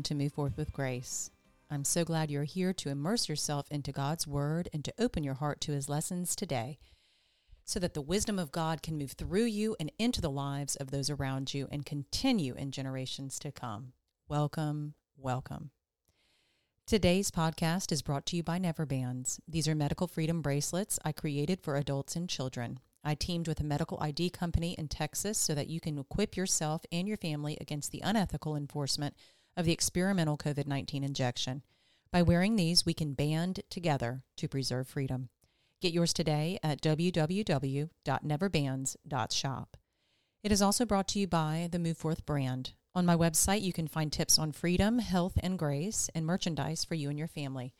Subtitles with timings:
[0.00, 1.30] Welcome to Move Forth with Grace.
[1.70, 5.34] I'm so glad you're here to immerse yourself into God's Word and to open your
[5.34, 6.78] heart to His lessons today
[7.66, 10.90] so that the wisdom of God can move through you and into the lives of
[10.90, 13.92] those around you and continue in generations to come.
[14.26, 15.68] Welcome, welcome.
[16.86, 19.38] Today's podcast is brought to you by Never Bands.
[19.46, 22.80] These are medical freedom bracelets I created for adults and children.
[23.04, 26.86] I teamed with a medical ID company in Texas so that you can equip yourself
[26.90, 29.14] and your family against the unethical enforcement
[29.56, 31.62] of the experimental COVID 19 injection.
[32.12, 35.28] By wearing these, we can band together to preserve freedom.
[35.80, 39.76] Get yours today at www.neverbands.shop.
[40.42, 42.72] It is also brought to you by the Move Forth brand.
[42.94, 46.96] On my website, you can find tips on freedom, health, and grace, and merchandise for
[46.96, 47.72] you and your family.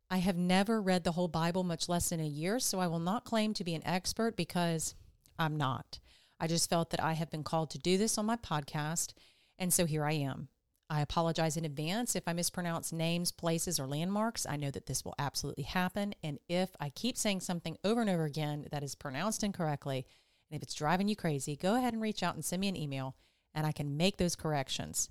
[0.10, 3.00] I have never read the whole Bible, much less in a year, so I will
[3.00, 4.96] not claim to be an expert because
[5.38, 6.00] I'm not.
[6.40, 9.14] I just felt that I have been called to do this on my podcast,
[9.60, 10.48] and so here I am.
[10.90, 14.46] I apologize in advance if I mispronounce names, places, or landmarks.
[14.46, 16.14] I know that this will absolutely happen.
[16.24, 20.06] And if I keep saying something over and over again that is pronounced incorrectly,
[20.50, 22.78] and if it's driving you crazy, go ahead and reach out and send me an
[22.78, 23.16] email
[23.54, 25.10] and I can make those corrections.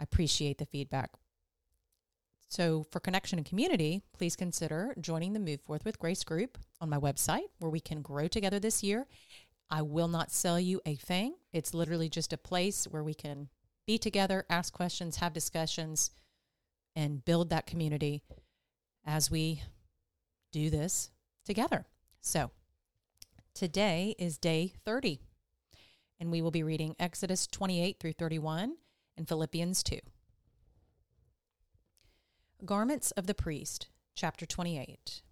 [0.00, 1.10] I appreciate the feedback.
[2.52, 6.90] So, for connection and community, please consider joining the Move Forth with Grace group on
[6.90, 9.06] my website where we can grow together this year.
[9.70, 11.36] I will not sell you a thing.
[11.54, 13.48] It's literally just a place where we can
[13.86, 16.10] be together, ask questions, have discussions,
[16.94, 18.22] and build that community
[19.06, 19.62] as we
[20.52, 21.10] do this
[21.46, 21.86] together.
[22.20, 22.50] So,
[23.54, 25.22] today is day 30,
[26.20, 28.76] and we will be reading Exodus 28 through 31
[29.16, 30.00] and Philippians 2.
[32.64, 35.22] Garments of the Priest, chapter 28.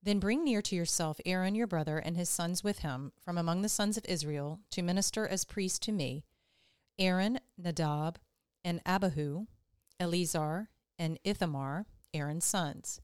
[0.00, 3.62] Then bring near to yourself Aaron your brother and his sons with him from among
[3.62, 6.22] the sons of Israel to minister as priests to me
[7.00, 8.20] Aaron, Nadab,
[8.62, 9.46] and Abihu,
[9.98, 10.68] Eleazar,
[11.00, 13.00] and Ithamar, Aaron's sons.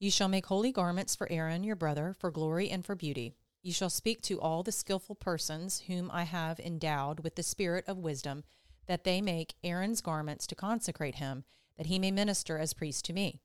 [0.00, 3.36] You shall make holy garments for Aaron your brother, for glory and for beauty.
[3.62, 7.84] You shall speak to all the skilful persons whom I have endowed with the spirit
[7.86, 8.42] of wisdom,
[8.86, 11.44] that they make Aaron's garments to consecrate him,
[11.80, 13.40] that he may minister as priest to me.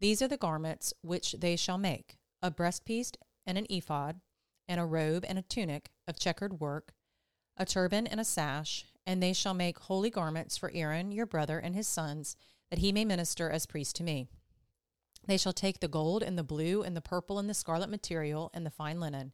[0.00, 3.12] These are the garments which they shall make a breastpiece
[3.46, 4.20] and an ephod,
[4.66, 6.94] and a robe and a tunic of checkered work,
[7.56, 11.60] a turban and a sash, and they shall make holy garments for Aaron your brother
[11.60, 12.36] and his sons,
[12.70, 14.26] that he may minister as priest to me.
[15.24, 18.50] They shall take the gold and the blue and the purple and the scarlet material
[18.52, 19.30] and the fine linen.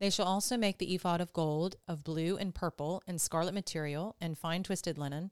[0.00, 4.16] They shall also make the ephod of gold, of blue and purple and scarlet material
[4.18, 5.30] and fine twisted linen,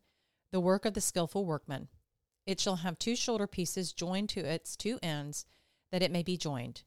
[0.50, 1.88] the work of the skilful workman.
[2.46, 5.46] It shall have two shoulder pieces joined to its two ends,
[5.90, 6.82] that it may be joined.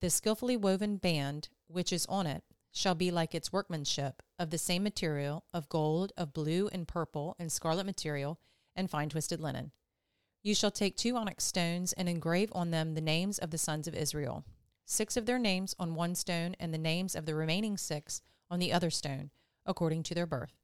[0.00, 2.42] The skilfully woven band which is on it
[2.72, 7.36] shall be like its workmanship, of the same material, of gold, of blue and purple
[7.38, 8.40] and scarlet material,
[8.74, 9.70] and fine twisted linen.
[10.42, 13.86] You shall take two onyx stones and engrave on them the names of the sons
[13.86, 14.44] of Israel,
[14.84, 18.58] six of their names on one stone, and the names of the remaining six on
[18.58, 19.30] the other stone,
[19.64, 20.58] according to their birth.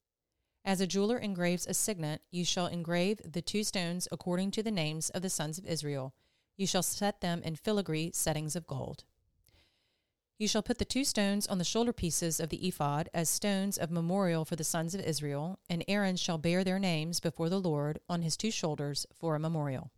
[0.64, 4.70] As a jeweler engraves a signet, you shall engrave the two stones according to the
[4.70, 6.14] names of the sons of Israel.
[6.56, 9.04] You shall set them in filigree settings of gold.
[10.38, 13.76] You shall put the two stones on the shoulder pieces of the ephod as stones
[13.76, 17.60] of memorial for the sons of Israel, and Aaron shall bear their names before the
[17.60, 19.90] Lord on his two shoulders for a memorial.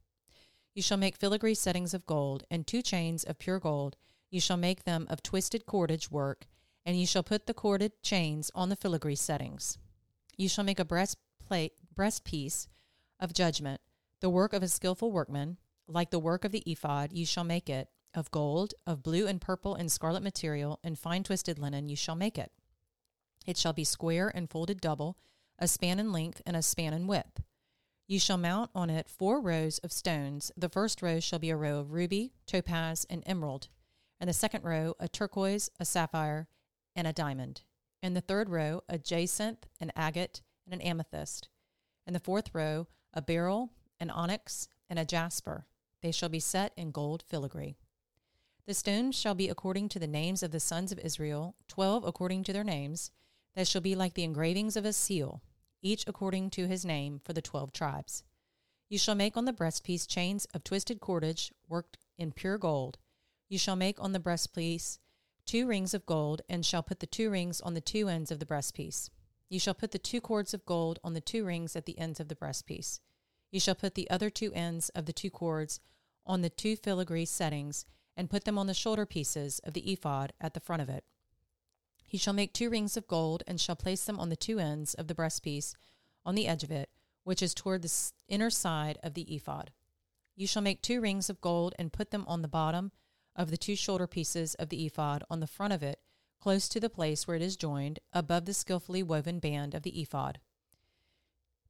[0.75, 3.97] You shall make filigree settings of gold, and two chains of pure gold.
[4.31, 6.47] You shall make them of twisted cordage work,
[6.85, 9.79] and you shall put the corded chains on the filigree settings.
[10.43, 12.67] You shall make a breastplate, breastpiece
[13.21, 13.81] of judgment,
[14.19, 15.57] the work of a skilful workman,
[15.87, 17.13] like the work of the ephod.
[17.13, 21.23] You shall make it of gold, of blue and purple and scarlet material, and fine
[21.23, 22.51] twisted linen, you shall make it.
[23.47, 25.17] It shall be square and folded double,
[25.61, 27.41] a span in length and a span in width.
[28.09, 30.51] You shall mount on it four rows of stones.
[30.57, 33.69] The first row shall be a row of ruby, topaz, and emerald,
[34.19, 36.49] and the second row a turquoise, a sapphire,
[36.97, 37.63] and a diamond,
[38.03, 41.49] and the third row a jacinth, an agate, and an amethyst,
[42.07, 43.71] In the fourth row a beryl,
[44.01, 45.67] an onyx, and a jasper.
[46.03, 47.77] They shall be set in gold filigree.
[48.67, 52.45] The stones shall be according to the names of the sons of Israel, twelve according
[52.45, 53.11] to their names.
[53.55, 55.43] That shall be like the engravings of a seal,
[55.83, 58.25] each according to his name for the twelve tribes.
[58.89, 62.99] You shall make on the breastpiece chains of twisted cordage worked in pure gold.
[63.49, 64.99] You shall make on the breastpiece
[65.47, 68.39] two rings of gold, and shall put the two rings on the two ends of
[68.39, 69.11] the breastpiece.
[69.49, 72.21] You shall put the two cords of gold on the two rings at the ends
[72.21, 73.01] of the breastpiece.
[73.51, 75.79] You shall put the other two ends of the two cords
[76.25, 77.85] on the two filigree settings
[78.17, 81.05] and put them on the shoulder pieces of the ephod at the front of it.
[82.07, 84.93] He shall make two rings of gold, and shall place them on the two ends
[84.95, 85.75] of the breastpiece
[86.27, 86.91] on the edge of it,
[87.25, 89.71] which is toward the inner side of the ephod.
[90.37, 92.93] You shall make two rings of gold, and put them on the bottom
[93.37, 96.01] of the two shoulder pieces of the ephod on the front of it,
[96.41, 100.01] close to the place where it is joined, above the skillfully woven band of the
[100.01, 100.41] ephod.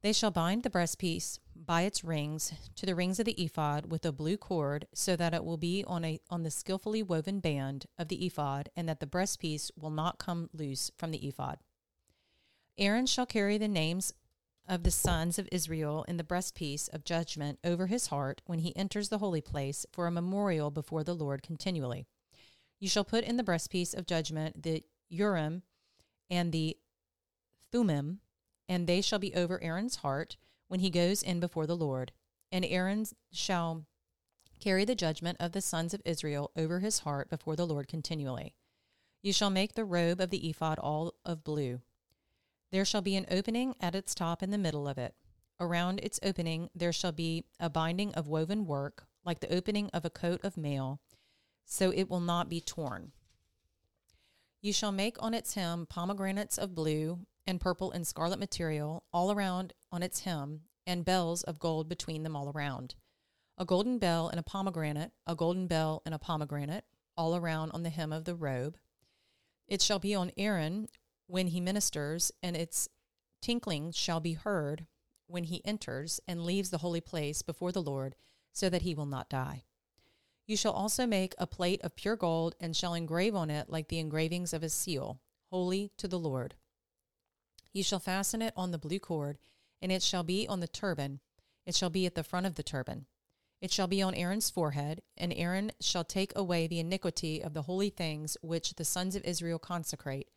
[0.01, 4.05] They shall bind the breastpiece by its rings to the rings of the ephod with
[4.05, 7.87] a blue cord, so that it will be on a on the skillfully woven band
[7.99, 11.59] of the ephod, and that the breastpiece will not come loose from the ephod.
[12.79, 14.13] Aaron shall carry the names
[14.69, 18.77] of the sons of Israel in the breastpiece of judgment over his heart when he
[18.77, 22.07] enters the holy place for a memorial before the Lord continually.
[22.79, 25.63] You shall put in the breastpiece of judgment the Urim
[26.31, 26.77] and the
[27.71, 28.21] Thummim
[28.69, 30.37] and they shall be over Aaron's heart
[30.69, 32.13] when he goes in before the Lord.
[32.51, 33.85] And Aaron shall
[34.61, 38.55] carry the judgment of the sons of Israel over his heart before the Lord continually.
[39.23, 41.81] You shall make the robe of the ephod all of blue.
[42.73, 45.15] There shall be an opening at its top in the middle of it.
[45.61, 50.07] Around its opening there shall be a binding of woven work, like the opening of
[50.07, 50.99] a coat of mail,
[51.67, 53.13] so it will not be torn.
[54.63, 59.31] You shall make on its hem pomegranates of blue, and purple and scarlet material all
[59.31, 62.95] around on its hem, and bells of gold between them all around.
[63.59, 66.85] A golden bell and a pomegranate, a golden bell and a pomegranate,
[67.17, 68.79] all around on the hem of the robe.
[69.69, 70.89] It shall be on Aaron
[71.27, 72.89] when he ministers, and its
[73.41, 74.87] tinkling shall be heard
[75.27, 78.15] when he enters and leaves the holy place before the Lord,
[78.53, 79.65] so that he will not die.
[80.47, 83.89] You shall also make a plate of pure gold, and shall engrave on it like
[83.89, 86.55] the engravings of a seal, holy to the Lord.
[87.73, 89.39] You shall fasten it on the blue cord,
[89.81, 91.21] and it shall be on the turban.
[91.65, 93.07] It shall be at the front of the turban.
[93.61, 97.63] It shall be on Aaron's forehead, and Aaron shall take away the iniquity of the
[97.63, 100.29] holy things which the sons of Israel consecrate,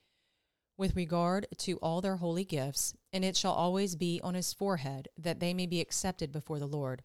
[0.78, 5.08] with regard to all their holy gifts, and it shall always be on his forehead,
[5.18, 7.04] that they may be accepted before the Lord.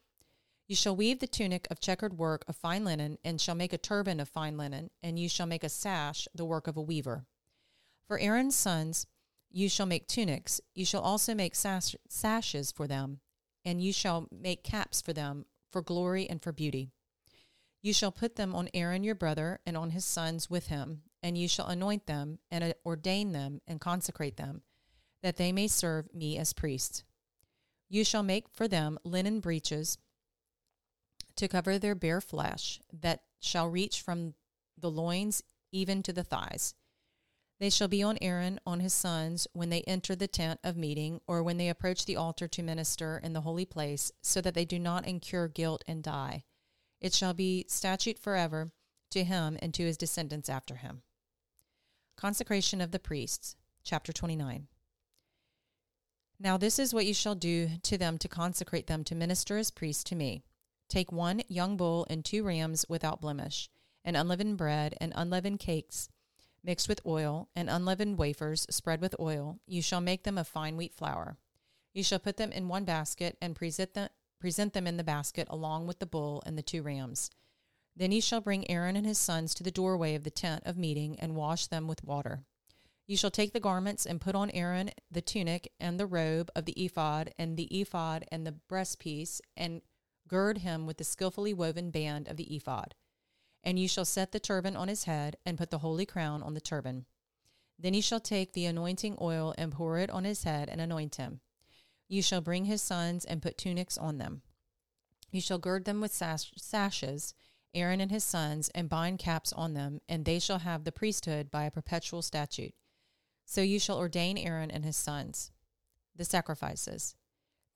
[0.67, 3.79] You shall weave the tunic of checkered work of fine linen, and shall make a
[3.79, 7.27] turban of fine linen, and you shall make a sash, the work of a weaver.
[8.07, 9.07] For Aaron's sons,
[9.51, 10.61] you shall make tunics.
[10.75, 13.21] You shall also make sash- sashes for them,
[13.65, 16.91] and you shall make caps for them for glory and for beauty.
[17.83, 21.37] You shall put them on Aaron your brother and on his sons with him, and
[21.37, 24.63] you shall anoint them and uh, ordain them and consecrate them,
[25.23, 27.05] that they may serve me as priests.
[27.89, 29.99] You shall make for them linen breeches
[31.37, 34.35] to cover their bare flesh, that shall reach from
[34.79, 36.75] the loins even to the thighs.
[37.59, 41.21] They shall be on Aaron, on his sons, when they enter the tent of meeting,
[41.27, 44.65] or when they approach the altar to minister in the holy place, so that they
[44.65, 46.45] do not incur guilt and die.
[47.01, 48.73] It shall be statute forever
[49.11, 51.03] to him and to his descendants after him.
[52.21, 54.67] Consecration of the priests, chapter 29.
[56.39, 59.71] Now this is what you shall do to them to consecrate them to minister as
[59.71, 60.45] priests to me.
[60.91, 63.71] Take one young bull and two rams without blemish,
[64.05, 66.11] and unleavened bread and unleavened cakes
[66.63, 69.59] mixed with oil, and unleavened wafers spread with oil.
[69.67, 71.39] You shall make them of fine wheat flour.
[71.95, 75.49] You shall put them in one basket and present them, present them in the basket
[75.49, 77.31] along with the bull and the two rams.
[78.01, 80.79] Then ye shall bring Aaron and his sons to the doorway of the tent of
[80.79, 82.45] meeting and wash them with water.
[83.07, 86.65] You shall take the garments and put on Aaron the tunic and the robe of
[86.65, 89.83] the ephod and the ephod and the breastpiece and
[90.27, 92.95] gird him with the skillfully woven band of the ephod.
[93.63, 96.55] And you shall set the turban on his head and put the holy crown on
[96.55, 97.05] the turban.
[97.79, 101.17] Then he shall take the anointing oil and pour it on his head and anoint
[101.17, 101.41] him.
[102.09, 104.41] You shall bring his sons and put tunics on them.
[105.31, 107.35] You shall gird them with sash- sashes,
[107.75, 111.51] Aaron and his sons, and bind caps on them, and they shall have the priesthood
[111.51, 112.75] by a perpetual statute.
[113.45, 115.53] So you shall ordain Aaron and his sons.
[116.17, 117.15] The sacrifices.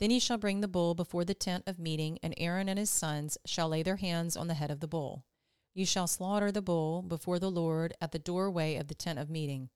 [0.00, 2.90] Then ye shall bring the bull before the tent of meeting, and Aaron and his
[2.90, 5.24] sons shall lay their hands on the head of the bull.
[5.74, 9.30] You shall slaughter the bull before the Lord at the doorway of the tent of
[9.30, 9.70] meeting.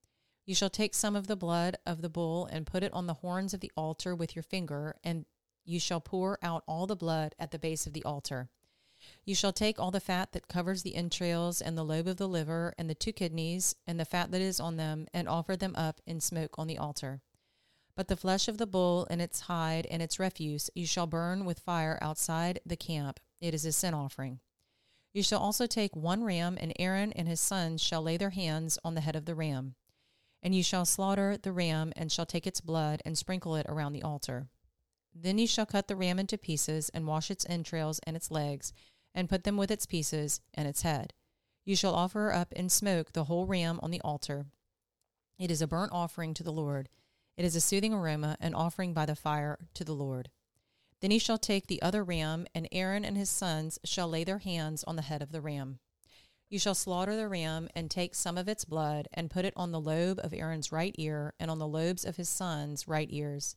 [0.47, 3.15] You shall take some of the blood of the bull and put it on the
[3.15, 5.27] horns of the altar with your finger, and
[5.65, 8.49] you shall pour out all the blood at the base of the altar.
[9.25, 12.29] You shall take all the fat that covers the entrails, and the lobe of the
[12.29, 15.75] liver, and the two kidneys, and the fat that is on them, and offer them
[15.77, 17.21] up in smoke on the altar.
[17.95, 21.45] But the flesh of the bull and its hide and its refuse you shall burn
[21.45, 23.19] with fire outside the camp.
[23.41, 24.41] It is a sin offering.
[25.12, 28.79] You shall also take one ram, and Aaron and his sons shall lay their hands
[28.85, 29.75] on the head of the ram.
[30.43, 33.95] And you shall slaughter the ram, and shall take its blood, and sprinkle it around
[33.95, 34.49] the altar.
[35.12, 38.73] Then you shall cut the ram into pieces, and wash its entrails and its legs,
[39.19, 41.13] and put them with its pieces and its head.
[41.65, 44.47] You shall offer up in smoke the whole ram on the altar.
[45.41, 46.89] It is a burnt offering to the Lord.
[47.37, 50.31] It is a soothing aroma, an offering by the fire to the Lord.
[51.01, 54.39] Then he shall take the other ram, and Aaron and his sons shall lay their
[54.39, 55.81] hands on the head of the ram.
[56.49, 59.73] You shall slaughter the ram, and take some of its blood, and put it on
[59.73, 63.57] the lobe of Aaron's right ear, and on the lobes of his sons' right ears,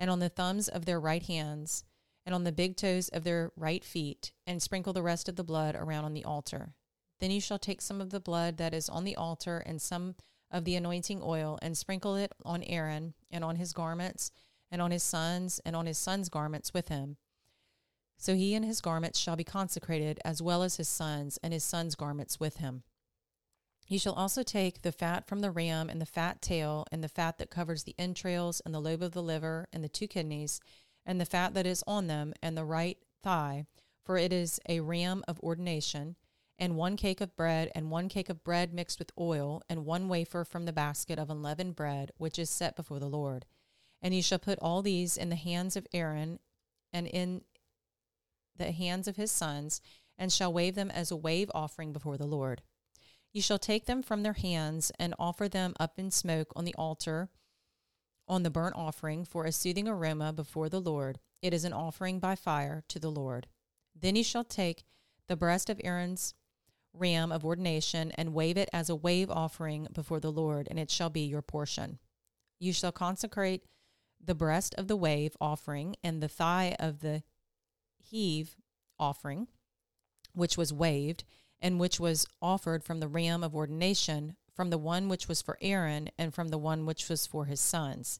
[0.00, 1.84] and on the thumbs of their right hands,
[2.26, 5.44] and on the big toes of their right feet, and sprinkle the rest of the
[5.44, 6.74] blood around on the altar.
[7.20, 10.16] Then you shall take some of the blood that is on the altar and some
[10.50, 14.30] of the anointing oil, and sprinkle it on Aaron, and on his garments,
[14.70, 17.16] and on his sons, and on his sons' garments with him.
[18.18, 21.64] So he and his garments shall be consecrated, as well as his sons, and his
[21.64, 22.82] sons' garments with him.
[23.86, 27.08] He shall also take the fat from the ram, and the fat tail, and the
[27.08, 30.60] fat that covers the entrails, and the lobe of the liver, and the two kidneys,
[31.06, 33.64] and the fat that is on them, and the right thigh,
[34.04, 36.16] for it is a ram of ordination,
[36.58, 40.08] and one cake of bread, and one cake of bread mixed with oil, and one
[40.08, 43.46] wafer from the basket of unleavened bread, which is set before the Lord.
[44.02, 46.40] And you shall put all these in the hands of Aaron,
[46.92, 47.42] and in
[48.56, 49.80] the hands of his sons,
[50.18, 52.62] and shall wave them as a wave offering before the Lord.
[53.32, 56.74] You shall take them from their hands, and offer them up in smoke on the
[56.76, 57.28] altar
[58.28, 61.18] on the burnt offering for a soothing aroma before the Lord.
[61.42, 63.46] It is an offering by fire to the Lord.
[63.94, 64.84] Then he shall take
[65.28, 66.34] the breast of Aaron's
[66.92, 70.90] ram of ordination and wave it as a wave offering before the Lord, and it
[70.90, 71.98] shall be your portion.
[72.58, 73.64] You shall consecrate
[74.22, 77.22] the breast of the wave offering and the thigh of the
[77.98, 78.56] heave
[78.98, 79.48] offering,
[80.32, 81.24] which was waved,
[81.60, 85.58] and which was offered from the ram of ordination from the one which was for
[85.60, 88.18] Aaron, and from the one which was for his sons.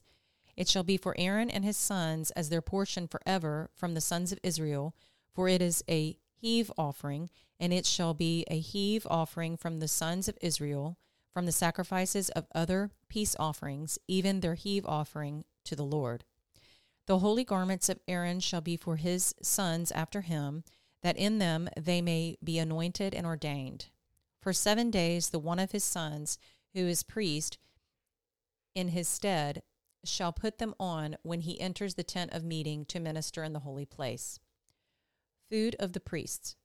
[0.55, 4.31] It shall be for Aaron and his sons as their portion forever from the sons
[4.31, 4.95] of Israel,
[5.33, 9.87] for it is a heave offering, and it shall be a heave offering from the
[9.87, 10.97] sons of Israel,
[11.33, 16.23] from the sacrifices of other peace offerings, even their heave offering to the Lord.
[17.07, 20.63] The holy garments of Aaron shall be for his sons after him,
[21.01, 23.87] that in them they may be anointed and ordained.
[24.47, 26.37] For seven days, the one of his sons,
[26.73, 27.57] who is priest
[28.75, 29.61] in his stead,
[30.05, 33.59] shall put them on when he enters the tent of meeting to minister in the
[33.59, 34.39] holy place.
[35.51, 36.55] Food of the priests.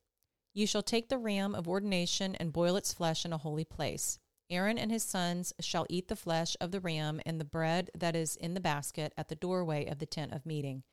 [0.55, 4.21] You shall take the ram of ordination and boil its flesh in a holy place.
[4.49, 8.15] Aaron and his sons shall eat the flesh of the ram and the bread that
[8.15, 10.85] is in the basket at the doorway of the tent of meeting.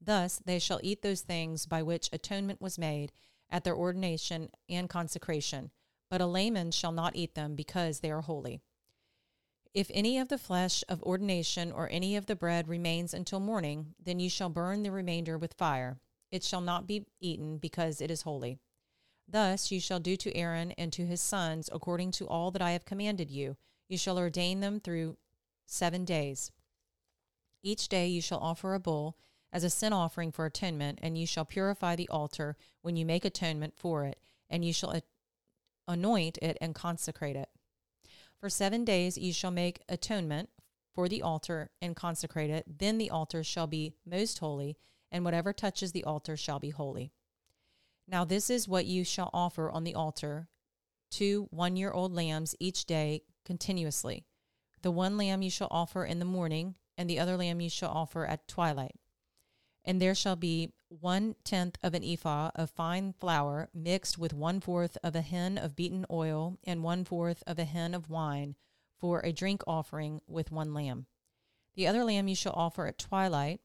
[0.00, 3.10] Thus they shall eat those things by which atonement was made
[3.50, 5.72] at their ordination and consecration,
[6.10, 8.60] but a layman shall not eat them because they are holy.
[9.74, 13.94] If any of the flesh of ordination or any of the bread remains until morning,
[14.02, 16.00] then you shall burn the remainder with fire.
[16.30, 18.58] It shall not be eaten because it is holy.
[19.28, 22.72] Thus you shall do to Aaron and to his sons according to all that I
[22.72, 23.56] have commanded you.
[23.88, 25.18] You shall ordain them through
[25.66, 26.50] seven days.
[27.62, 29.16] Each day you shall offer a bull
[29.52, 33.24] as a sin offering for atonement, and you shall purify the altar when you make
[33.24, 34.90] atonement for it, and you shall
[35.88, 37.48] anoint it, and consecrate it.
[38.38, 40.50] For seven days you shall make atonement
[40.94, 42.78] for the altar and consecrate it.
[42.78, 44.76] Then the altar shall be most holy,
[45.10, 47.12] and whatever touches the altar shall be holy.
[48.06, 50.48] Now, this is what you shall offer on the altar
[51.10, 54.26] two one year old lambs each day continuously.
[54.82, 57.90] The one lamb you shall offer in the morning, and the other lamb you shall
[57.90, 58.96] offer at twilight.
[59.88, 64.60] And there shall be one tenth of an ephah of fine flour mixed with one
[64.60, 68.54] fourth of a hin of beaten oil and one fourth of a hin of wine
[68.98, 71.06] for a drink offering with one lamb.
[71.74, 73.62] The other lamb you shall offer at twilight,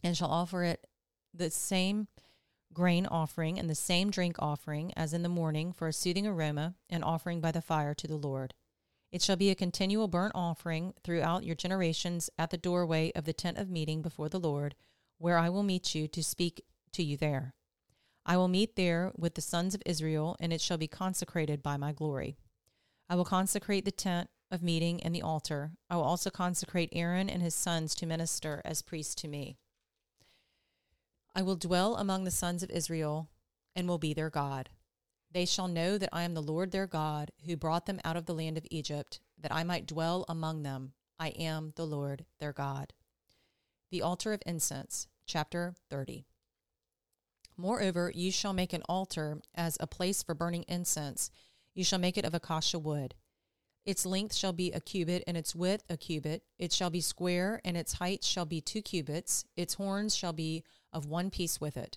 [0.00, 0.86] and shall offer it
[1.34, 2.06] the same
[2.72, 6.76] grain offering and the same drink offering as in the morning for a soothing aroma,
[6.88, 8.54] and offering by the fire to the Lord.
[9.10, 13.32] It shall be a continual burnt offering throughout your generations at the doorway of the
[13.32, 14.76] tent of meeting before the Lord,
[15.22, 17.54] where I will meet you to speak to you there.
[18.26, 21.76] I will meet there with the sons of Israel, and it shall be consecrated by
[21.76, 22.36] my glory.
[23.08, 25.70] I will consecrate the tent of meeting and the altar.
[25.88, 29.58] I will also consecrate Aaron and his sons to minister as priests to me.
[31.36, 33.28] I will dwell among the sons of Israel
[33.76, 34.70] and will be their God.
[35.30, 38.26] They shall know that I am the Lord their God, who brought them out of
[38.26, 40.94] the land of Egypt, that I might dwell among them.
[41.20, 42.92] I am the Lord their God.
[43.92, 46.26] The altar of incense, chapter 30.
[47.56, 51.30] Moreover, you shall make an altar as a place for burning incense.
[51.74, 53.14] You shall make it of acacia wood.
[53.86, 56.42] Its length shall be a cubit, and its width a cubit.
[56.58, 59.46] It shall be square, and its height shall be two cubits.
[59.56, 61.96] Its horns shall be of one piece with it.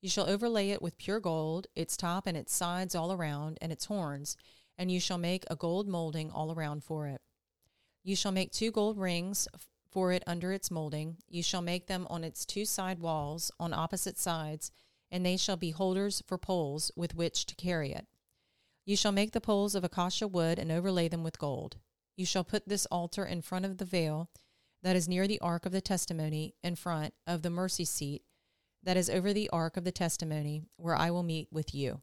[0.00, 3.72] You shall overlay it with pure gold, its top and its sides all around, and
[3.72, 4.36] its horns,
[4.78, 7.20] and you shall make a gold molding all around for it.
[8.04, 9.48] You shall make two gold rings
[9.96, 11.16] for it under its molding.
[11.26, 14.70] You shall make them on its two side walls on opposite sides,
[15.10, 18.06] and they shall be holders for poles with which to carry it.
[18.84, 21.78] You shall make the poles of acacia wood and overlay them with gold.
[22.14, 24.28] You shall put this altar in front of the veil
[24.82, 28.20] that is near the ark of the testimony, in front of the mercy seat
[28.82, 32.02] that is over the ark of the testimony, where I will meet with you.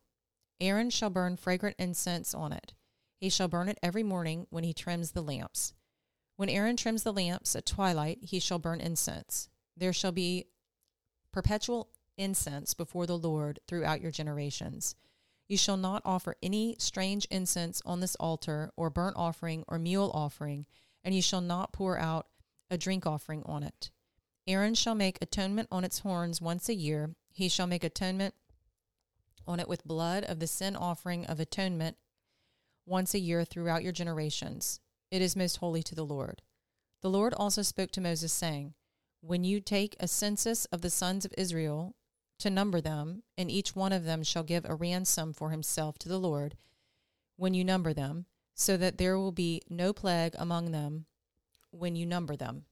[0.59, 2.73] Aaron shall burn fragrant incense on it.
[3.19, 5.75] He shall burn it every morning when he trims the lamps.
[6.35, 9.49] When Aaron trims the lamps at twilight, he shall burn incense.
[9.77, 10.47] There shall be
[11.31, 14.95] perpetual incense before the Lord throughout your generations.
[15.47, 20.09] You shall not offer any strange incense on this altar, or burnt offering, or meal
[20.13, 20.65] offering,
[21.03, 22.27] and you shall not pour out
[22.69, 23.91] a drink offering on it.
[24.47, 27.15] Aaron shall make atonement on its horns once a year.
[27.31, 28.33] He shall make atonement
[29.45, 31.97] on it with blood of the sin offering of atonement
[32.85, 34.79] once a year throughout your generations.
[35.13, 36.41] It is most holy to the Lord.
[37.01, 38.73] The Lord also spoke to Moses, saying,
[39.21, 41.93] When you take a census of the sons of Israel
[42.39, 46.09] to number them, and each one of them shall give a ransom for himself to
[46.09, 46.57] the Lord,
[47.35, 51.05] when you number them, so that there will be no plague among them
[51.69, 52.65] when you number them.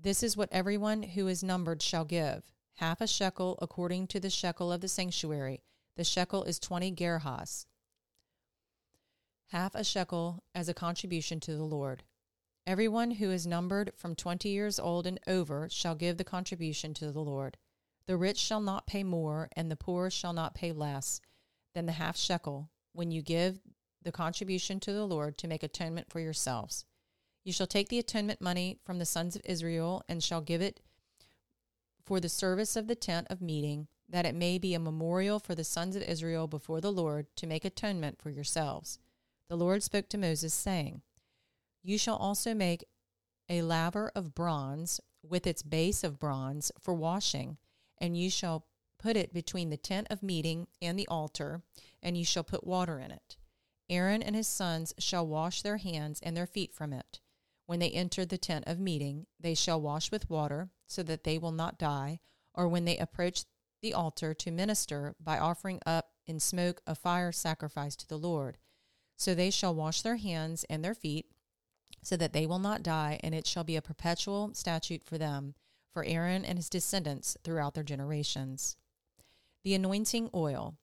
[0.00, 2.42] This is what everyone who is numbered shall give
[2.78, 5.62] half a shekel according to the shekel of the sanctuary.
[5.94, 7.66] The shekel is 20 gerahs.
[9.50, 12.02] Half a shekel as a contribution to the Lord.
[12.66, 17.12] Everyone who is numbered from 20 years old and over shall give the contribution to
[17.12, 17.56] the Lord.
[18.06, 21.20] The rich shall not pay more, and the poor shall not pay less
[21.74, 23.60] than the half shekel when you give
[24.02, 26.84] the contribution to the Lord to make atonement for yourselves.
[27.44, 30.80] You shall take the atonement money from the sons of Israel and shall give it
[32.04, 35.54] for the service of the tent of meeting, that it may be a memorial for
[35.54, 38.98] the sons of Israel before the Lord to make atonement for yourselves.
[39.48, 41.02] The Lord spoke to Moses, saying,
[41.82, 42.84] You shall also make
[43.48, 47.58] a laver of bronze with its base of bronze for washing,
[47.98, 48.66] and you shall
[48.98, 51.62] put it between the tent of meeting and the altar,
[52.02, 53.36] and you shall put water in it.
[53.88, 57.20] Aaron and his sons shall wash their hands and their feet from it.
[57.66, 61.38] When they enter the tent of meeting, they shall wash with water, so that they
[61.38, 62.20] will not die,
[62.54, 63.44] or when they approach
[63.82, 68.58] the altar to minister by offering up in smoke a fire sacrifice to the Lord.
[69.16, 71.26] So they shall wash their hands and their feet,
[72.02, 75.54] so that they will not die, and it shall be a perpetual statute for them,
[75.92, 78.76] for Aaron and his descendants throughout their generations.
[79.64, 80.76] The anointing oil.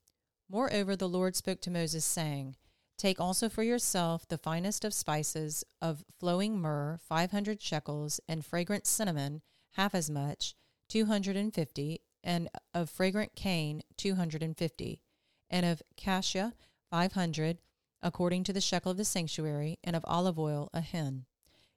[0.50, 2.56] Moreover, the Lord spoke to Moses, saying,
[2.98, 8.86] Take also for yourself the finest of spices of flowing myrrh, 500 shekels, and fragrant
[8.86, 9.42] cinnamon,
[9.74, 10.56] half as much,
[10.90, 15.02] 250, and of fragrant cane, 250,
[15.50, 16.54] and of cassia,
[16.90, 17.58] 500,
[18.04, 21.26] according to the shekel of the sanctuary, and of olive oil, a hin.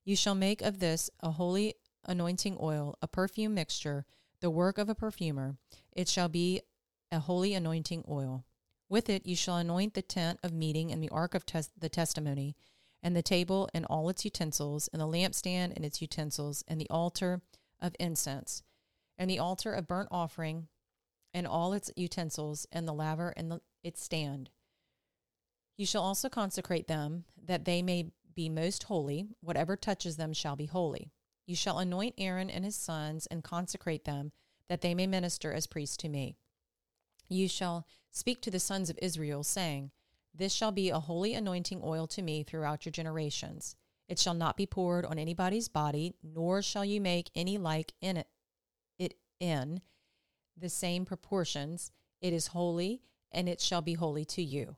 [0.05, 4.05] You shall make of this a holy anointing oil, a perfume mixture,
[4.41, 5.57] the work of a perfumer.
[5.93, 6.61] It shall be
[7.11, 8.45] a holy anointing oil.
[8.89, 11.89] With it you shall anoint the tent of meeting and the ark of tes- the
[11.89, 12.57] testimony,
[13.03, 16.91] and the table and all its utensils, and the lampstand and its utensils, and the
[16.91, 17.41] altar
[17.81, 18.63] of incense,
[19.17, 20.69] and the altar of burnt offering,
[21.33, 24.51] and all its utensils, and the laver and the, its stand.
[25.77, 29.29] You shall also consecrate them, that they may be most holy.
[29.41, 31.11] Whatever touches them shall be holy.
[31.47, 34.33] You shall anoint Aaron and his sons and consecrate them,
[34.69, 36.37] that they may minister as priests to me.
[37.29, 39.91] You shall speak to the sons of Israel, saying,
[40.35, 43.77] This shall be a holy anointing oil to me throughout your generations.
[44.09, 48.17] It shall not be poured on anybody's body, nor shall you make any like in
[48.17, 48.29] it,
[48.99, 49.81] it in
[50.57, 51.91] the same proportions.
[52.21, 54.77] It is holy, and it shall be holy to you.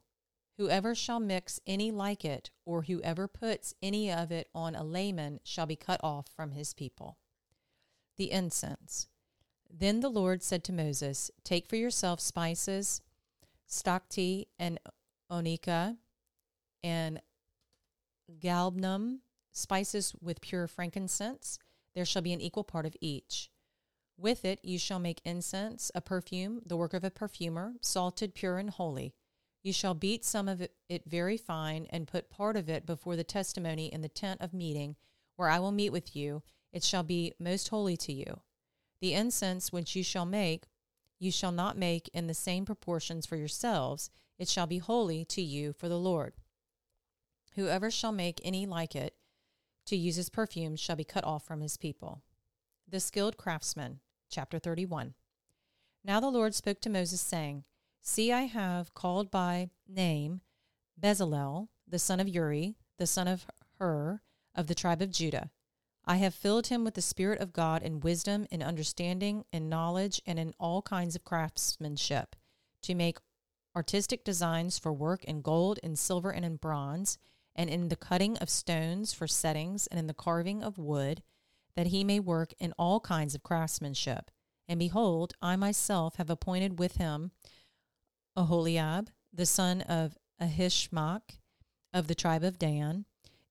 [0.58, 5.38] Whoever shall mix any like it, or whoever puts any of it on a layman,
[5.44, 7.16] shall be cut off from his people.
[8.16, 9.06] The incense.
[9.70, 13.02] Then the Lord said to Moses, Take for yourself spices,
[13.68, 14.80] stacte, and
[15.30, 15.98] onycha,
[16.82, 17.20] and
[18.40, 19.20] galbanum,
[19.52, 21.60] spices with pure frankincense.
[21.94, 23.50] There shall be an equal part of each.
[24.16, 28.58] With it you shall make incense, a perfume, the work of a perfumer, salted, pure,
[28.58, 29.14] and holy.
[29.62, 33.24] You shall beat some of it, very fine, and put part of it before the
[33.24, 34.96] testimony in the tent of meeting,
[35.36, 36.42] where I will meet with you.
[36.72, 38.40] It shall be most holy to you.
[39.00, 40.66] The incense which you shall make,
[41.18, 44.10] you shall not make in the same proportions for yourselves.
[44.38, 46.34] It shall be holy to you for the Lord.
[47.54, 49.14] Whoever shall make any like it
[49.86, 52.22] to use as perfume shall be cut off from his people.
[52.88, 55.14] The skilled craftsman, chapter 31.
[56.04, 57.64] Now the Lord spoke to Moses, saying,
[58.10, 60.40] See, I have called by name
[60.98, 63.46] Bezalel, the son of Uri, the son of
[63.78, 64.22] Hur,
[64.54, 65.50] of the tribe of Judah.
[66.06, 70.22] I have filled him with the Spirit of God in wisdom, in understanding, in knowledge,
[70.24, 72.34] and in all kinds of craftsmanship,
[72.80, 73.18] to make
[73.76, 77.18] artistic designs for work in gold, in silver, and in bronze,
[77.54, 81.22] and in the cutting of stones for settings, and in the carving of wood,
[81.76, 84.30] that he may work in all kinds of craftsmanship.
[84.66, 87.32] And behold, I myself have appointed with him
[88.38, 91.40] Aholiab, the son of Ahishmach
[91.92, 93.04] of the tribe of Dan.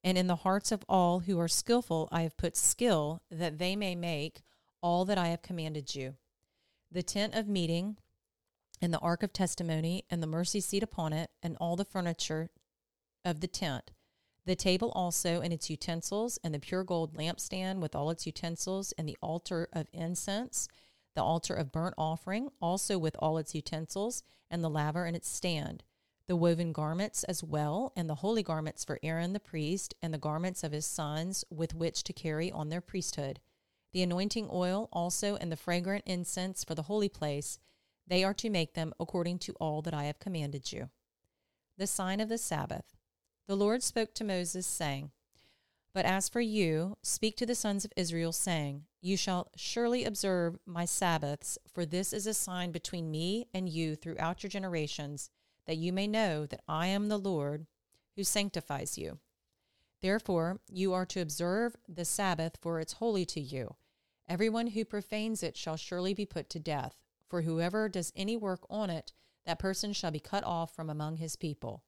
[0.04, 3.76] And in the hearts of all who are skillful, I have put skill, that they
[3.76, 4.42] may make
[4.82, 6.16] all that I have commanded you.
[6.90, 7.98] The tent of meeting,
[8.82, 12.50] and the ark of testimony, and the mercy seat upon it, and all the furniture
[13.26, 13.92] of the tent,
[14.46, 18.94] the table also and its utensils, and the pure gold lampstand with all its utensils,
[18.98, 20.70] and the altar of incense,
[21.18, 25.28] the altar of burnt offering, also with all its utensils, and the laver and its
[25.28, 25.84] stand,
[26.28, 30.20] the woven garments as well, and the holy garments for Aaron the priest, and the
[30.20, 33.40] garments of his sons with which to carry on their priesthood,
[33.94, 37.58] the anointing oil also, and the fragrant incense for the holy place.
[38.06, 40.92] They are to make them according to all that I have commanded you.
[41.80, 42.96] The sign of the Sabbath.
[43.48, 45.10] The Lord spoke to Moses, saying,
[45.96, 50.58] but as for you, speak to the sons of Israel, saying, You shall surely observe
[50.66, 55.30] my Sabbaths, for this is a sign between me and you throughout your generations,
[55.66, 57.68] that you may know that I am the Lord
[58.16, 59.20] who sanctifies you.
[60.02, 63.76] Therefore, you are to observe the Sabbath, for it's holy to you.
[64.28, 66.98] Everyone who profanes it shall surely be put to death,
[67.30, 69.14] for whoever does any work on it,
[69.46, 71.84] that person shall be cut off from among his people.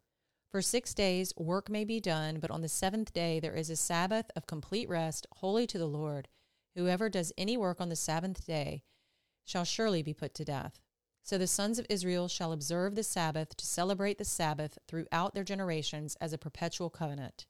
[0.49, 3.75] For six days work may be done, but on the seventh day there is a
[3.75, 6.27] Sabbath of complete rest, holy to the Lord.
[6.75, 8.83] Whoever does any work on the seventh day
[9.45, 10.79] shall surely be put to death.
[11.23, 15.43] So the sons of Israel shall observe the Sabbath to celebrate the Sabbath throughout their
[15.43, 17.45] generations as a perpetual covenant.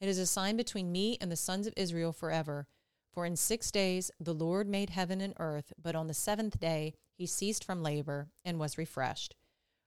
[0.00, 2.66] It is a sign between me and the sons of Israel forever.
[3.12, 6.94] For in six days the Lord made heaven and earth, but on the seventh day
[7.18, 9.36] he ceased from labor and was refreshed.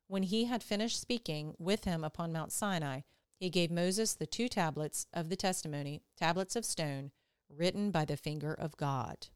[0.07, 3.01] When he had finished speaking with him upon Mount Sinai,
[3.39, 7.11] he gave Moses the two tablets of the testimony, tablets of stone,
[7.49, 9.27] written by the finger of God.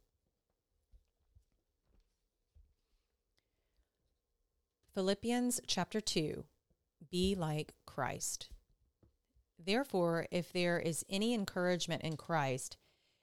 [4.93, 6.45] Philippians chapter 2
[7.11, 8.49] Be like Christ.
[9.59, 12.77] Therefore, if there is any encouragement in Christ,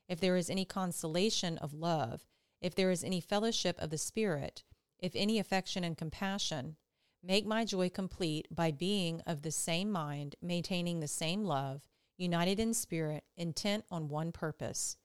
[0.08, 2.24] if there is any consolation of love,
[2.60, 4.62] if there is any fellowship of the Spirit,
[4.98, 6.76] if any affection and compassion,
[7.26, 12.60] Make my joy complete by being of the same mind, maintaining the same love, united
[12.60, 14.96] in spirit, intent on one purpose.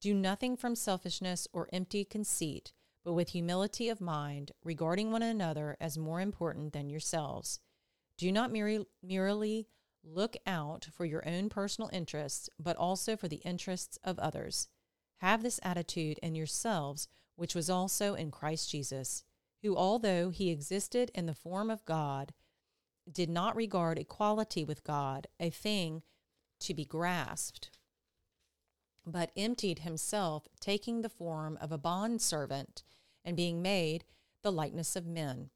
[0.00, 2.72] Do nothing from selfishness or empty conceit,
[3.04, 7.60] but with humility of mind, regarding one another as more important than yourselves.
[8.16, 9.66] Do not merely,
[10.04, 14.68] look out for your own personal interests, but also for the interests of others.
[15.18, 19.24] Have this attitude in yourselves, which was also in Christ Jesus
[19.62, 22.32] who, although he existed in the form of God,
[23.10, 26.02] did not regard equality with God a thing
[26.60, 27.70] to be grasped,
[29.06, 32.82] but emptied himself, taking the form of a bondservant,
[33.24, 34.04] and being made
[34.42, 35.50] the likeness of men.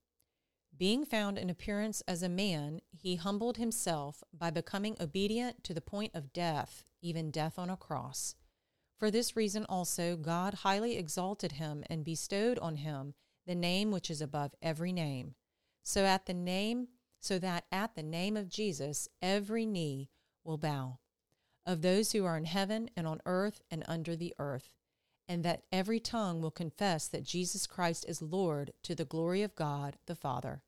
[0.77, 5.81] Being found in appearance as a man, he humbled himself by becoming obedient to the
[5.81, 8.35] point of death, even death on a cross.
[8.97, 13.15] For this reason also God highly exalted him and bestowed on him
[13.47, 15.35] the name which is above every name.
[15.83, 16.89] So at the name
[17.21, 20.09] so that at the name of Jesus every knee
[20.45, 20.99] will bow
[21.65, 24.71] of those who are in heaven and on earth and under the earth
[25.29, 29.55] and that every tongue will confess that Jesus Christ is Lord to the glory of
[29.55, 30.63] God the Father.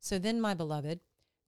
[0.00, 1.00] So then, my beloved,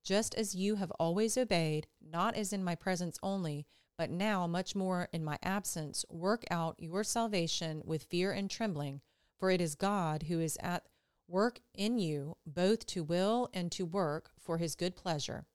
[0.03, 3.65] just as you have always obeyed, not as in my presence only,
[3.97, 9.01] but now much more in my absence, work out your salvation with fear and trembling,
[9.37, 10.85] for it is God who is at
[11.27, 15.45] work in you, both to will and to work for his good pleasure.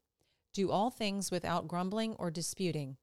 [0.58, 2.96] Do all things without grumbling or disputing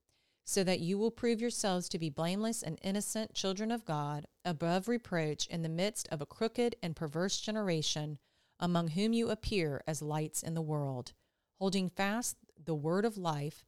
[0.43, 4.89] so that you will prove yourselves to be blameless and innocent children of God, above
[4.89, 8.17] reproach in the midst of a crooked and perverse generation,
[8.59, 11.13] among whom you appear as lights in the world,
[11.57, 13.63] holding fast the word of life,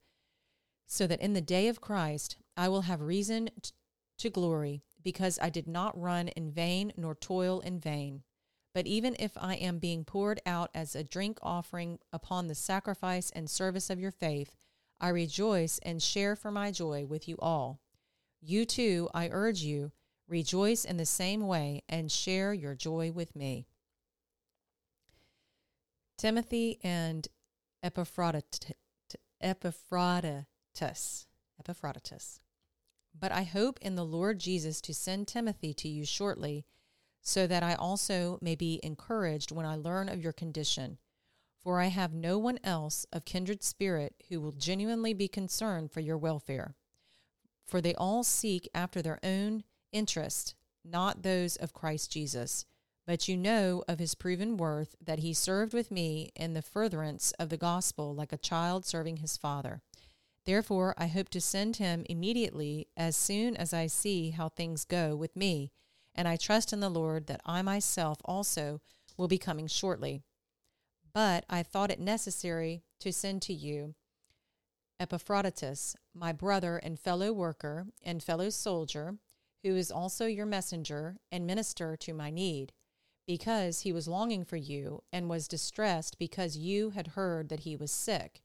[0.86, 3.50] so that in the day of Christ I will have reason
[4.18, 8.24] to glory, because I did not run in vain nor toil in vain.
[8.78, 13.32] But even if I am being poured out as a drink offering upon the sacrifice
[13.32, 14.56] and service of your faith,
[15.02, 17.80] I rejoice and share for my joy with you all.
[18.40, 19.94] You too, I urge you,
[20.28, 23.66] rejoice in the same way and share your joy with me.
[26.16, 27.28] Timothy and
[27.82, 28.76] Epaphroditus.
[29.42, 31.26] Epaphroditus.
[33.20, 36.64] But I hope in the Lord Jesus to send Timothy to you shortly,
[37.28, 40.98] so that I also may be encouraged when I learn of your condition
[41.68, 46.00] for I have no one else of kindred spirit who will genuinely be concerned for
[46.00, 46.76] your welfare.
[47.66, 52.64] For they all seek after their own interest, not those of Christ Jesus.
[53.06, 57.34] But you know of his proven worth that he served with me in the furtherance
[57.34, 59.82] of the gospel like a child serving his father.
[60.46, 65.18] Therefore, I hope to send him immediately as soon as I see how things go
[65.18, 65.74] with me,
[66.18, 68.82] and I trust in the Lord that I myself also
[69.16, 70.24] will be coming shortly.
[71.14, 73.96] But I thought it necessary to send to you
[75.00, 79.18] Epaphroditus, my brother and fellow worker and fellow soldier,
[79.64, 82.74] who is also your messenger and minister to my need,
[83.28, 87.76] because he was longing for you and was distressed because you had heard that he
[87.76, 88.42] was sick.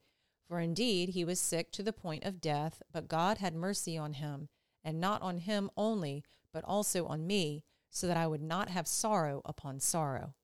[0.47, 4.15] For indeed he was sick to the point of death, but God had mercy on
[4.15, 4.49] him,
[4.85, 8.87] and not on him only, but also on me, so that I would not have
[8.87, 10.35] sorrow upon sorrow.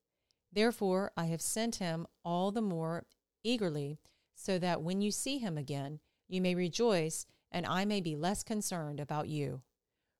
[0.52, 3.06] Therefore, I have sent him all the more
[3.42, 3.98] eagerly,
[4.34, 8.42] so that when you see him again, you may rejoice, and I may be less
[8.42, 9.62] concerned about you.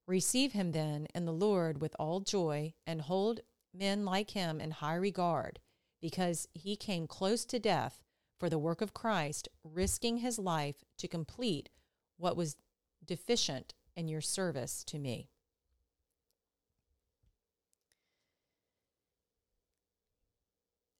[0.07, 3.41] Receive him then in the Lord with all joy, and hold
[3.75, 5.61] men like him in high regard,
[6.01, 8.03] because he came close to death
[8.39, 11.69] for the work of Christ, risking his life to complete
[12.17, 12.57] what was
[13.05, 15.29] deficient in your service to me.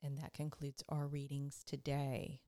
[0.03, 2.41] And that concludes our readings today.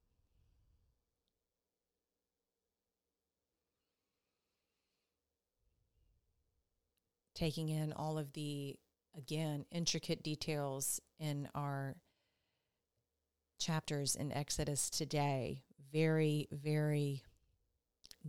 [7.34, 8.76] Taking in all of the,
[9.16, 11.96] again, intricate details in our
[13.58, 15.62] chapters in Exodus today.
[15.92, 17.22] Very, very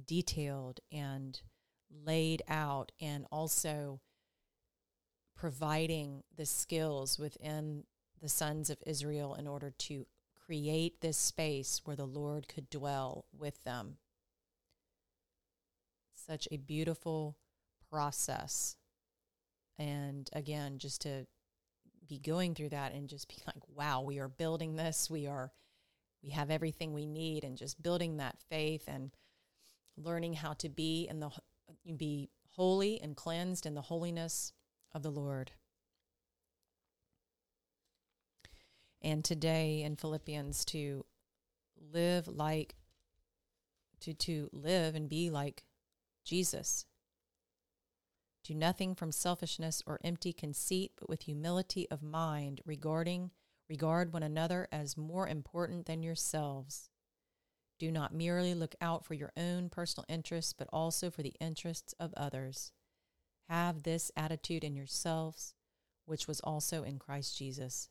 [0.07, 1.41] detailed and
[1.93, 3.99] laid out, and also
[5.35, 7.83] providing the skills within
[8.21, 10.05] the sons of Israel in order to
[10.45, 13.97] create this space where the Lord could dwell with them.
[16.13, 17.37] Such a beautiful
[17.89, 18.75] process.
[19.79, 21.25] And again, just to
[22.07, 25.09] be going through that and just be like, wow, we are building this.
[25.09, 25.51] We are,
[26.23, 29.11] we have everything we need, and just building that faith and
[29.97, 31.29] learning how to be in the,
[31.97, 34.53] be holy and cleansed in the holiness
[34.93, 35.51] of the Lord.
[39.01, 41.05] And today in Philippians to
[41.93, 42.75] live like
[44.01, 45.63] to to live and be like
[46.23, 46.85] Jesus.
[48.43, 53.31] Do nothing from selfishness or empty conceit, but with humility of mind, regarding
[53.69, 56.89] regard one another as more important than yourselves.
[57.79, 61.93] Do not merely look out for your own personal interests, but also for the interests
[61.99, 62.71] of others.
[63.47, 65.53] Have this attitude in yourselves,
[66.05, 67.89] which was also in Christ Jesus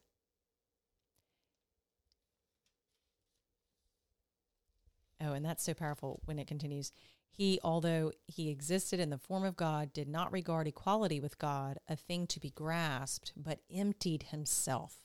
[5.20, 6.92] Oh, and that's so powerful when it continues.
[7.30, 11.78] He, although he existed in the form of God, did not regard equality with God
[11.88, 14.96] a thing to be grasped, but emptied himself,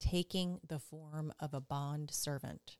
[0.00, 2.76] taking the form of a bond servant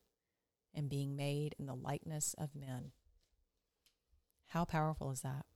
[0.75, 2.92] and being made in the likeness of men.
[4.49, 5.47] How powerful is that?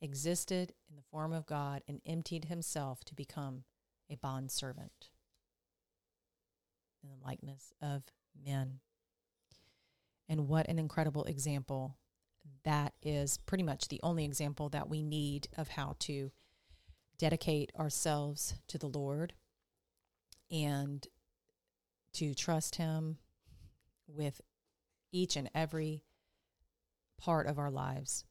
[0.00, 3.64] Existed in the form of God and emptied himself to become
[4.10, 5.10] a bond servant
[7.02, 8.04] in the likeness of
[8.44, 8.80] men.
[10.32, 11.98] And what an incredible example.
[12.64, 16.30] That is pretty much the only example that we need of how to
[17.18, 19.34] dedicate ourselves to the Lord
[20.50, 21.06] and
[22.14, 23.18] to trust Him
[24.06, 24.40] with
[25.12, 26.02] each and every
[27.20, 28.24] part of our lives.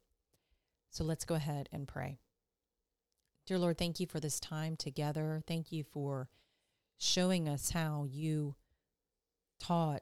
[0.89, 2.17] So let's go ahead and pray.
[3.45, 5.43] Dear Lord, thank you for this time together.
[5.45, 6.29] Thank you for
[6.97, 8.55] showing us how you
[9.59, 10.01] taught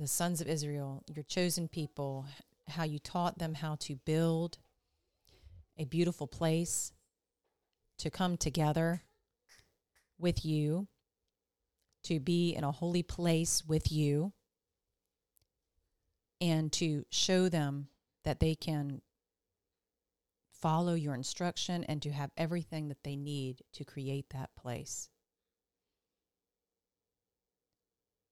[0.00, 2.24] the sons of Israel, your chosen people,
[2.68, 4.56] how you taught them how to build
[5.76, 6.92] a beautiful place
[7.98, 9.02] to come together
[10.18, 10.88] with you,
[12.02, 14.32] to be in a holy place with you,
[16.40, 17.88] and to show them
[18.24, 19.02] that they can
[20.50, 25.10] follow your instruction and to have everything that they need to create that place.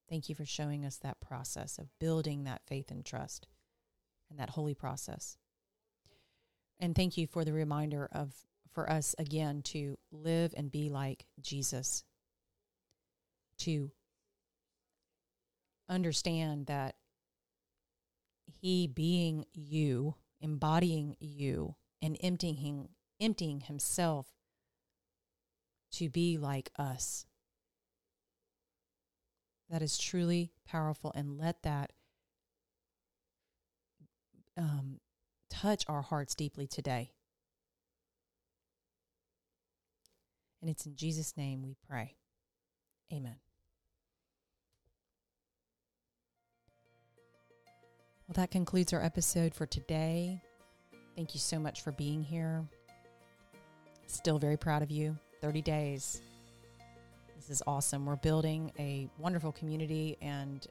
[0.08, 3.46] Thank you for showing us that process of building that faith and trust
[4.30, 5.36] and that holy process.
[6.80, 8.34] And thank you for the reminder of
[8.72, 12.04] for us again to live and be like Jesus.
[13.58, 13.90] To
[15.88, 16.94] understand that
[18.46, 22.88] he being you, embodying you and emptying
[23.20, 24.28] emptying himself
[25.90, 27.26] to be like us
[29.70, 31.92] that is truly powerful and let that
[34.56, 35.00] um,
[35.50, 37.12] touch our hearts deeply today.
[40.60, 42.16] And it's in Jesus' name we pray.
[43.12, 43.36] Amen.
[48.26, 50.42] Well, that concludes our episode for today.
[51.16, 52.66] Thank you so much for being here.
[54.06, 55.16] Still very proud of you.
[55.40, 56.20] 30 days.
[57.48, 58.04] This is awesome.
[58.04, 60.66] We're building a wonderful community and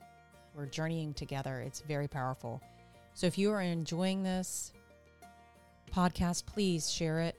[0.54, 1.58] we're journeying together.
[1.58, 2.62] It's very powerful.
[3.14, 4.72] So if you are enjoying this
[5.92, 7.34] podcast, please share it.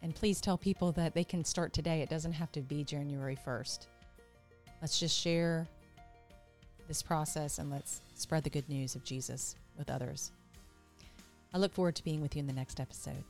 [0.00, 2.00] And please tell people that they can start today.
[2.00, 3.88] It doesn't have to be January 1st.
[4.80, 5.68] Let's just share
[6.88, 10.32] this process and let's spread the good news of Jesus with others.
[11.52, 13.22] I look forward to being with you in the next episode.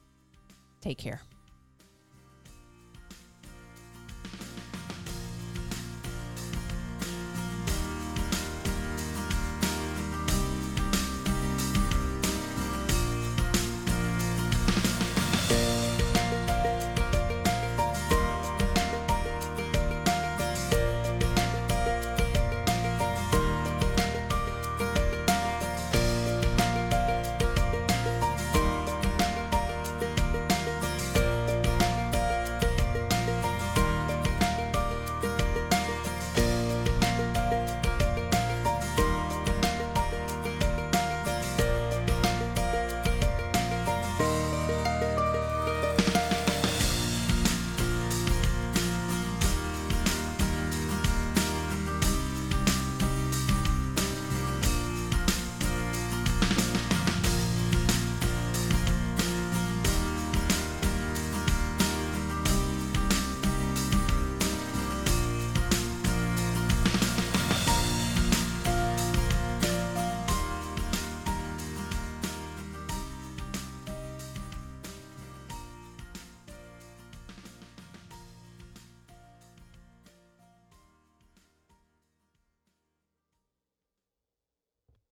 [0.81, 1.21] Take care.